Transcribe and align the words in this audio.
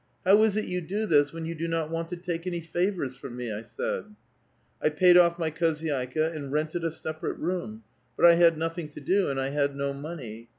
* 0.15 0.25
How 0.25 0.41
is 0.41 0.57
it 0.57 0.65
you 0.65 0.81
do 0.81 1.05
this 1.05 1.31
when 1.31 1.45
3'ou 1.45 1.55
do 1.55 1.67
not 1.67 1.91
want 1.91 2.09
to 2.09 2.17
take 2.17 2.47
any 2.47 2.59
favors 2.59 3.17
from 3.17 3.37
me?' 3.37 3.53
I 3.53 3.61
said. 3.61 4.05
I 4.81 4.89
paid 4.89 5.15
off 5.15 5.37
my 5.37 5.51
khozydlka^ 5.51 6.35
and 6.35 6.51
rented 6.51 6.83
a 6.83 6.89
separate 6.89 7.37
room; 7.37 7.83
but 8.17 8.25
I 8.25 8.33
had 8.33 8.57
nothing 8.57 8.89
lo 8.97 9.03
do, 9.03 9.29
and 9.29 9.39
I 9.39 9.49
had 9.49 9.75
no 9.75 9.93
money. 9.93 10.49